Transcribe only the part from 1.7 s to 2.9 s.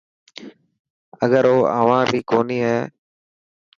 اوهان ري ڪوني هي.